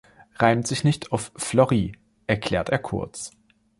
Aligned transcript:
„Reimt 0.39 0.65
sich 0.65 0.83
nicht 0.83 1.11
auf 1.11 1.31
Florrie“, 1.35 1.91
erklärt 2.25 2.69
er 2.69 2.79
kurz. 2.79 3.29